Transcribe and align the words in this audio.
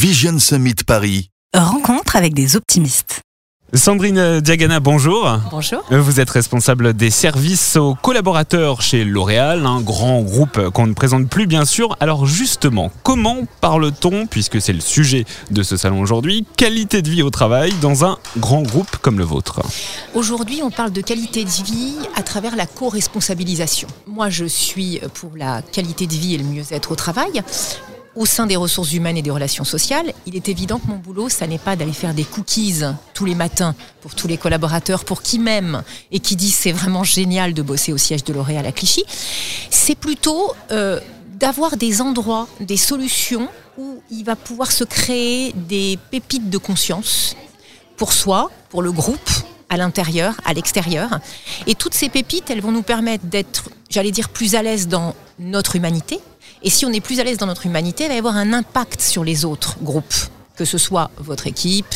Vision 0.00 0.38
Summit 0.38 0.76
Paris. 0.86 1.28
Rencontre 1.54 2.16
avec 2.16 2.32
des 2.32 2.56
optimistes. 2.56 3.20
Sandrine 3.74 4.40
Diagana, 4.40 4.80
bonjour. 4.80 5.30
Bonjour. 5.50 5.84
Vous 5.90 6.20
êtes 6.20 6.30
responsable 6.30 6.94
des 6.94 7.10
services 7.10 7.76
aux 7.76 7.96
collaborateurs 7.96 8.80
chez 8.80 9.04
L'Oréal, 9.04 9.66
un 9.66 9.82
grand 9.82 10.22
groupe 10.22 10.70
qu'on 10.70 10.86
ne 10.86 10.94
présente 10.94 11.28
plus 11.28 11.46
bien 11.46 11.66
sûr. 11.66 11.98
Alors 12.00 12.24
justement, 12.24 12.90
comment 13.02 13.40
parle-t-on, 13.60 14.26
puisque 14.26 14.58
c'est 14.62 14.72
le 14.72 14.80
sujet 14.80 15.26
de 15.50 15.62
ce 15.62 15.76
salon 15.76 16.00
aujourd'hui, 16.00 16.46
qualité 16.56 17.02
de 17.02 17.10
vie 17.10 17.22
au 17.22 17.28
travail 17.28 17.70
dans 17.82 18.06
un 18.06 18.16
grand 18.38 18.62
groupe 18.62 18.96
comme 19.02 19.18
le 19.18 19.24
vôtre? 19.24 19.60
Aujourd'hui, 20.14 20.62
on 20.64 20.70
parle 20.70 20.92
de 20.92 21.02
qualité 21.02 21.44
de 21.44 21.50
vie 21.50 21.96
à 22.16 22.22
travers 22.22 22.56
la 22.56 22.64
co-responsabilisation. 22.64 23.88
Moi, 24.06 24.30
je 24.30 24.46
suis 24.46 24.98
pour 25.12 25.32
la 25.36 25.60
qualité 25.60 26.06
de 26.06 26.14
vie 26.14 26.36
et 26.36 26.38
le 26.38 26.44
mieux-être 26.44 26.90
au 26.90 26.96
travail 26.96 27.42
au 28.16 28.26
sein 28.26 28.46
des 28.46 28.56
ressources 28.56 28.92
humaines 28.92 29.16
et 29.16 29.22
des 29.22 29.30
relations 29.30 29.64
sociales, 29.64 30.12
il 30.26 30.36
est 30.36 30.48
évident 30.48 30.78
que 30.78 30.88
mon 30.88 30.96
boulot, 30.96 31.28
ça 31.28 31.46
n'est 31.46 31.58
pas 31.58 31.76
d'aller 31.76 31.92
faire 31.92 32.14
des 32.14 32.24
cookies 32.24 32.82
tous 33.14 33.24
les 33.24 33.34
matins 33.34 33.74
pour 34.00 34.14
tous 34.14 34.26
les 34.26 34.36
collaborateurs, 34.36 35.04
pour 35.04 35.22
qui 35.22 35.38
m'aime 35.38 35.82
et 36.10 36.20
qui 36.20 36.36
disent 36.36 36.56
c'est 36.56 36.72
vraiment 36.72 37.04
génial 37.04 37.54
de 37.54 37.62
bosser 37.62 37.92
au 37.92 37.98
siège 37.98 38.24
de 38.24 38.32
L'Oréal 38.32 38.66
à 38.66 38.72
Clichy. 38.72 39.04
C'est 39.70 39.94
plutôt 39.94 40.52
euh, 40.72 41.00
d'avoir 41.38 41.76
des 41.76 42.00
endroits, 42.00 42.48
des 42.60 42.76
solutions 42.76 43.48
où 43.78 44.02
il 44.10 44.24
va 44.24 44.36
pouvoir 44.36 44.72
se 44.72 44.84
créer 44.84 45.52
des 45.54 45.98
pépites 46.10 46.50
de 46.50 46.58
conscience 46.58 47.36
pour 47.96 48.12
soi, 48.12 48.50
pour 48.70 48.82
le 48.82 48.92
groupe, 48.92 49.30
à 49.68 49.76
l'intérieur, 49.76 50.34
à 50.44 50.52
l'extérieur. 50.52 51.20
Et 51.66 51.74
toutes 51.74 51.94
ces 51.94 52.08
pépites, 52.08 52.50
elles 52.50 52.60
vont 52.60 52.72
nous 52.72 52.82
permettre 52.82 53.24
d'être, 53.26 53.70
j'allais 53.88 54.10
dire, 54.10 54.28
plus 54.28 54.54
à 54.54 54.62
l'aise 54.62 54.88
dans 54.88 55.14
notre 55.38 55.76
humanité, 55.76 56.20
et 56.62 56.70
si 56.70 56.84
on 56.84 56.92
est 56.92 57.00
plus 57.00 57.20
à 57.20 57.24
l'aise 57.24 57.38
dans 57.38 57.46
notre 57.46 57.66
humanité, 57.66 58.04
il 58.04 58.08
va 58.08 58.14
y 58.14 58.18
avoir 58.18 58.36
un 58.36 58.52
impact 58.52 59.00
sur 59.00 59.24
les 59.24 59.44
autres 59.44 59.76
groupes, 59.80 60.14
que 60.56 60.64
ce 60.64 60.78
soit 60.78 61.10
votre 61.18 61.46
équipe, 61.46 61.94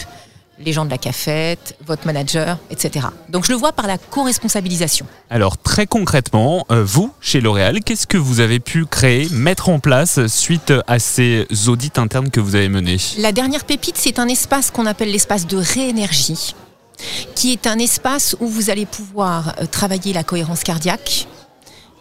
les 0.58 0.72
gens 0.72 0.84
de 0.84 0.90
la 0.90 0.98
cafette, 0.98 1.76
votre 1.84 2.06
manager, 2.06 2.58
etc. 2.70 3.06
Donc 3.28 3.44
je 3.44 3.52
le 3.52 3.58
vois 3.58 3.72
par 3.72 3.86
la 3.86 3.98
co-responsabilisation. 3.98 5.06
Alors 5.30 5.58
très 5.58 5.86
concrètement, 5.86 6.64
euh, 6.70 6.84
vous, 6.84 7.12
chez 7.20 7.40
L'Oréal, 7.40 7.82
qu'est-ce 7.82 8.06
que 8.06 8.16
vous 8.16 8.40
avez 8.40 8.60
pu 8.60 8.86
créer, 8.86 9.28
mettre 9.30 9.68
en 9.68 9.80
place 9.80 10.26
suite 10.26 10.72
à 10.86 10.98
ces 10.98 11.46
audits 11.66 11.92
internes 11.96 12.30
que 12.30 12.40
vous 12.40 12.54
avez 12.54 12.68
menés? 12.68 12.98
La 13.18 13.32
dernière 13.32 13.64
pépite, 13.64 13.96
c'est 13.98 14.18
un 14.18 14.28
espace 14.28 14.70
qu'on 14.70 14.86
appelle 14.86 15.10
l'espace 15.10 15.46
de 15.46 15.56
réénergie, 15.56 16.54
qui 17.34 17.52
est 17.52 17.66
un 17.66 17.78
espace 17.78 18.36
où 18.40 18.46
vous 18.46 18.70
allez 18.70 18.86
pouvoir 18.86 19.54
euh, 19.60 19.66
travailler 19.66 20.12
la 20.12 20.22
cohérence 20.22 20.62
cardiaque, 20.62 21.26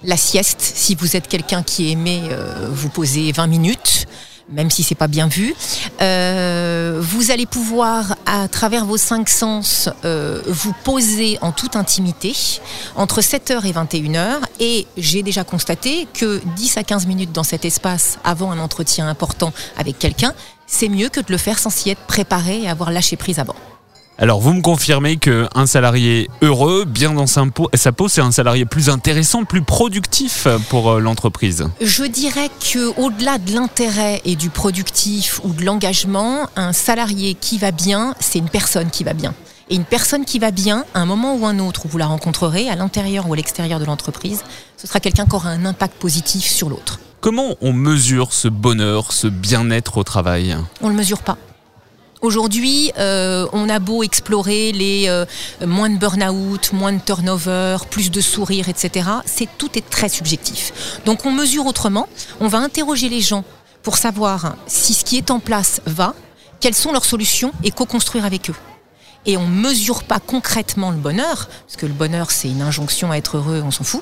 la 0.03 0.17
sieste, 0.17 0.61
si 0.61 0.95
vous 0.95 1.15
êtes 1.15 1.27
quelqu'un 1.27 1.63
qui 1.63 1.91
aimait 1.91 2.23
euh, 2.31 2.69
vous 2.71 2.89
poser 2.89 3.31
20 3.31 3.47
minutes, 3.47 4.07
même 4.49 4.69
si 4.69 4.83
c'est 4.83 4.95
pas 4.95 5.07
bien 5.07 5.27
vu. 5.27 5.55
Euh, 6.01 6.99
vous 7.01 7.31
allez 7.31 7.45
pouvoir, 7.45 8.15
à 8.25 8.47
travers 8.47 8.85
vos 8.85 8.97
cinq 8.97 9.29
sens, 9.29 9.89
euh, 10.05 10.41
vous 10.47 10.73
poser 10.83 11.37
en 11.41 11.51
toute 11.51 11.75
intimité 11.75 12.35
entre 12.95 13.21
7h 13.21 13.65
et 13.65 13.71
21h. 13.71 14.39
Et 14.59 14.85
j'ai 14.97 15.23
déjà 15.23 15.43
constaté 15.43 16.07
que 16.13 16.41
10 16.55 16.77
à 16.77 16.83
15 16.83 17.07
minutes 17.07 17.31
dans 17.31 17.43
cet 17.43 17.65
espace 17.65 18.19
avant 18.23 18.51
un 18.51 18.59
entretien 18.59 19.07
important 19.07 19.53
avec 19.77 19.97
quelqu'un, 19.99 20.33
c'est 20.67 20.89
mieux 20.89 21.09
que 21.09 21.19
de 21.19 21.31
le 21.31 21.37
faire 21.37 21.59
sans 21.59 21.69
s'y 21.69 21.89
être 21.89 22.05
préparé 22.07 22.63
et 22.63 22.69
avoir 22.69 22.91
lâché 22.91 23.15
prise 23.15 23.39
avant. 23.39 23.55
Alors 24.23 24.39
vous 24.39 24.53
me 24.53 24.61
confirmez 24.61 25.17
qu'un 25.17 25.65
salarié 25.65 26.29
heureux, 26.41 26.85
bien 26.85 27.11
dans 27.11 27.27
sa 27.27 27.43
peau, 27.51 28.07
c'est 28.07 28.21
un 28.21 28.31
salarié 28.31 28.63
plus 28.63 28.87
intéressant, 28.87 29.43
plus 29.43 29.63
productif 29.63 30.47
pour 30.69 30.91
euh, 30.91 30.99
l'entreprise 31.01 31.67
Je 31.81 32.05
dirais 32.05 32.47
que 32.47 32.97
au-delà 32.97 33.37
de 33.37 33.53
l'intérêt 33.53 34.21
et 34.23 34.37
du 34.37 34.49
productif 34.49 35.41
ou 35.43 35.49
de 35.49 35.65
l'engagement, 35.65 36.47
un 36.55 36.71
salarié 36.71 37.33
qui 37.33 37.57
va 37.57 37.71
bien, 37.71 38.15
c'est 38.21 38.39
une 38.39 38.47
personne 38.47 38.89
qui 38.91 39.03
va 39.03 39.11
bien. 39.11 39.33
Et 39.69 39.75
une 39.75 39.83
personne 39.83 40.23
qui 40.23 40.39
va 40.39 40.51
bien, 40.51 40.85
à 40.93 41.01
un 41.01 41.05
moment 41.05 41.35
ou 41.35 41.45
un 41.45 41.59
autre 41.59 41.85
où 41.85 41.89
vous 41.89 41.97
la 41.97 42.07
rencontrerez, 42.07 42.69
à 42.69 42.77
l'intérieur 42.77 43.27
ou 43.27 43.33
à 43.33 43.35
l'extérieur 43.35 43.81
de 43.81 43.85
l'entreprise, 43.85 44.45
ce 44.77 44.87
sera 44.87 45.01
quelqu'un 45.01 45.25
qui 45.25 45.35
aura 45.35 45.49
un 45.49 45.65
impact 45.65 45.95
positif 45.99 46.45
sur 46.45 46.69
l'autre. 46.69 47.01
Comment 47.19 47.57
on 47.59 47.73
mesure 47.73 48.31
ce 48.31 48.47
bonheur, 48.47 49.11
ce 49.11 49.27
bien-être 49.27 49.97
au 49.97 50.05
travail? 50.05 50.55
On 50.79 50.85
ne 50.85 50.91
le 50.91 50.97
mesure 50.97 51.23
pas. 51.23 51.37
Aujourd'hui, 52.23 52.89
euh, 52.97 53.47
on 53.51 53.67
a 53.67 53.79
beau 53.79 54.01
explorer 54.01 54.71
les 54.71 55.09
euh, 55.09 55.25
moins 55.67 55.89
de 55.89 55.97
burn-out, 55.97 56.71
moins 56.71 56.93
de 56.93 57.01
turnover, 57.01 57.75
plus 57.89 58.11
de 58.11 58.21
sourires, 58.21 58.69
etc. 58.69 59.09
C'est 59.25 59.49
tout 59.57 59.77
est 59.77 59.89
très 59.89 60.07
subjectif. 60.07 60.71
Donc 61.05 61.25
on 61.25 61.31
mesure 61.31 61.65
autrement. 61.65 62.07
On 62.39 62.47
va 62.47 62.59
interroger 62.59 63.09
les 63.09 63.19
gens 63.19 63.43
pour 63.81 63.97
savoir 63.97 64.55
si 64.67 64.93
ce 64.93 65.03
qui 65.03 65.17
est 65.17 65.31
en 65.31 65.41
place 65.41 65.81
va, 65.85 66.15
quelles 66.61 66.75
sont 66.75 66.93
leurs 66.93 67.03
solutions 67.03 67.51
et 67.61 67.71
co-construire 67.71 68.23
avec 68.23 68.49
eux. 68.49 68.55
Et 69.25 69.35
on 69.35 69.45
mesure 69.45 70.05
pas 70.05 70.21
concrètement 70.21 70.91
le 70.91 70.97
bonheur, 70.97 71.49
parce 71.67 71.75
que 71.75 71.85
le 71.85 71.91
bonheur 71.91 72.31
c'est 72.31 72.47
une 72.47 72.61
injonction 72.61 73.11
à 73.11 73.17
être 73.17 73.35
heureux, 73.35 73.61
on 73.65 73.71
s'en 73.71 73.83
fout. 73.83 74.01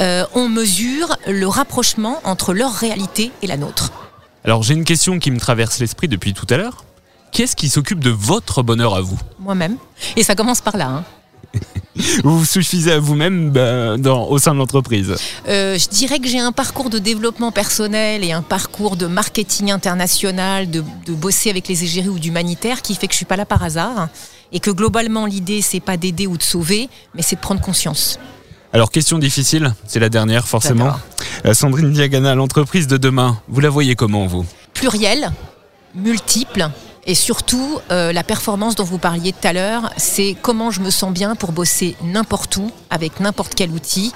Euh, 0.00 0.24
on 0.34 0.48
mesure 0.48 1.16
le 1.28 1.46
rapprochement 1.46 2.20
entre 2.24 2.52
leur 2.52 2.72
réalité 2.72 3.30
et 3.42 3.46
la 3.46 3.56
nôtre. 3.56 3.92
Alors 4.42 4.64
j'ai 4.64 4.74
une 4.74 4.84
question 4.84 5.20
qui 5.20 5.30
me 5.30 5.38
traverse 5.38 5.78
l'esprit 5.78 6.08
depuis 6.08 6.34
tout 6.34 6.46
à 6.50 6.56
l'heure. 6.56 6.84
Qui 7.32 7.42
est-ce 7.42 7.56
qui 7.56 7.68
s'occupe 7.68 8.00
de 8.00 8.10
votre 8.10 8.62
bonheur 8.62 8.94
à 8.94 9.00
vous 9.00 9.18
Moi-même. 9.38 9.76
Et 10.16 10.22
ça 10.22 10.34
commence 10.34 10.60
par 10.60 10.76
là. 10.76 10.88
Hein. 10.88 11.04
vous 12.24 12.38
vous 12.38 12.44
suffisez 12.44 12.92
à 12.92 12.98
vous-même 12.98 13.50
bah, 13.50 13.96
au 14.14 14.38
sein 14.38 14.52
de 14.52 14.58
l'entreprise 14.58 15.14
euh, 15.48 15.78
Je 15.78 15.88
dirais 15.88 16.18
que 16.18 16.28
j'ai 16.28 16.38
un 16.38 16.52
parcours 16.52 16.90
de 16.90 16.98
développement 16.98 17.52
personnel 17.52 18.24
et 18.24 18.32
un 18.32 18.42
parcours 18.42 18.96
de 18.96 19.06
marketing 19.06 19.70
international, 19.70 20.70
de, 20.70 20.82
bosser 21.08 21.50
avec 21.50 21.68
les 21.68 21.84
égéries 21.84 22.08
ou 22.08 22.18
d'humanitaire 22.18 22.82
qui 22.82 22.94
fait 22.94 23.06
que 23.06 23.12
je 23.12 23.18
suis 23.18 23.26
pas 23.26 23.36
là 23.36 23.46
par 23.46 23.62
hasard 23.62 24.08
et 24.52 24.60
que 24.60 24.70
globalement 24.70 25.26
l'idée 25.26 25.60
c'est 25.62 25.80
pas 25.80 25.96
d'aider 25.96 26.26
ou 26.26 26.36
de 26.36 26.42
sauver, 26.42 26.88
mais 27.14 27.22
c'est 27.22 27.36
de 27.36 27.40
prendre 27.40 27.60
conscience. 27.60 28.18
Alors 28.72 28.90
question 28.92 29.18
difficile, 29.18 29.74
c'est 29.86 29.98
la 29.98 30.08
dernière 30.08 30.46
forcément. 30.46 30.92
Euh, 31.44 31.54
Sandrine 31.54 31.92
Diagana, 31.92 32.34
l'entreprise 32.36 32.86
de 32.86 32.96
demain, 32.96 33.40
vous 33.48 33.60
la 33.60 33.68
voyez 33.70 33.96
comment 33.96 34.26
vous? 34.26 34.46
Pluriel, 34.74 35.32
multiple, 35.96 36.70
et 37.06 37.14
surtout, 37.14 37.80
euh, 37.90 38.12
la 38.12 38.22
performance 38.22 38.74
dont 38.74 38.84
vous 38.84 38.98
parliez 38.98 39.32
tout 39.32 39.46
à 39.46 39.52
l'heure, 39.52 39.90
c'est 39.96 40.36
comment 40.40 40.70
je 40.70 40.80
me 40.80 40.90
sens 40.90 41.12
bien 41.12 41.34
pour 41.34 41.52
bosser 41.52 41.96
n'importe 42.02 42.56
où, 42.56 42.70
avec 42.90 43.20
n'importe 43.20 43.54
quel 43.54 43.70
outil, 43.70 44.12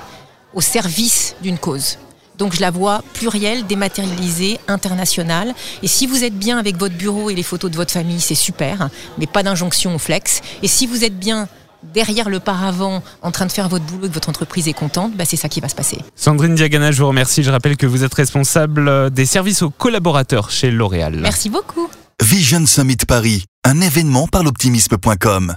au 0.54 0.60
service 0.60 1.34
d'une 1.42 1.58
cause. 1.58 1.98
Donc 2.38 2.54
je 2.54 2.60
la 2.60 2.70
vois 2.70 3.02
plurielle, 3.14 3.66
dématérialisée, 3.66 4.58
internationale. 4.68 5.54
Et 5.82 5.88
si 5.88 6.06
vous 6.06 6.24
êtes 6.24 6.36
bien 6.36 6.58
avec 6.58 6.76
votre 6.76 6.96
bureau 6.96 7.30
et 7.30 7.34
les 7.34 7.42
photos 7.42 7.70
de 7.70 7.76
votre 7.76 7.92
famille, 7.92 8.20
c'est 8.20 8.34
super, 8.34 8.90
mais 9.18 9.26
pas 9.26 9.42
d'injonction 9.42 9.94
au 9.94 9.98
flex. 9.98 10.40
Et 10.62 10.68
si 10.68 10.86
vous 10.86 11.04
êtes 11.04 11.18
bien 11.18 11.48
derrière 11.94 12.28
le 12.28 12.40
paravent 12.40 13.02
en 13.22 13.30
train 13.30 13.46
de 13.46 13.52
faire 13.52 13.68
votre 13.68 13.84
boulot 13.84 14.06
et 14.06 14.08
que 14.08 14.14
votre 14.14 14.30
entreprise 14.30 14.68
est 14.68 14.72
contente, 14.72 15.14
bah 15.14 15.24
c'est 15.26 15.36
ça 15.36 15.48
qui 15.48 15.60
va 15.60 15.68
se 15.68 15.74
passer. 15.74 15.98
Sandrine 16.16 16.54
Diagana, 16.54 16.92
je 16.92 17.02
vous 17.02 17.08
remercie. 17.08 17.42
Je 17.42 17.50
rappelle 17.50 17.76
que 17.76 17.86
vous 17.86 18.04
êtes 18.04 18.14
responsable 18.14 19.10
des 19.10 19.26
services 19.26 19.62
aux 19.62 19.70
collaborateurs 19.70 20.50
chez 20.50 20.70
L'Oréal. 20.70 21.18
Merci 21.20 21.50
beaucoup. 21.50 21.88
Vision 22.24 22.64
Summit 22.64 23.04
Paris, 23.06 23.44
un 23.64 23.82
événement 23.82 24.26
par 24.26 24.42
l'optimisme.com. 24.42 25.56